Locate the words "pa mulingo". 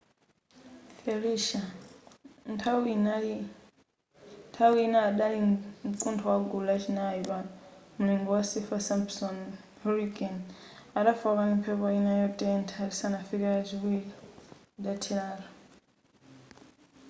7.29-8.29